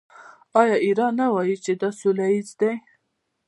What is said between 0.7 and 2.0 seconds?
ایران نه وايي چې دا